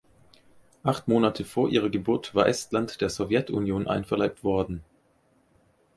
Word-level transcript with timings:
Acht 0.81 1.07
Monate 1.07 1.45
vor 1.45 1.69
ihrer 1.69 1.91
Geburt 1.91 2.33
war 2.33 2.47
Estland 2.47 3.01
der 3.01 3.11
Sowjetunion 3.11 3.87
einverleibt 3.87 4.43
worden. 4.43 4.83